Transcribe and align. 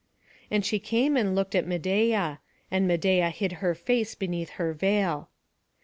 And 0.49 0.65
she 0.65 0.79
came 0.79 1.15
and 1.15 1.35
looked 1.35 1.53
at 1.53 1.67
Medeia; 1.67 2.39
and 2.71 2.87
Medeia 2.87 3.29
hid 3.29 3.51
her 3.61 3.75
face 3.75 4.15
beneath 4.15 4.49
her 4.57 4.73
veil. 4.73 5.29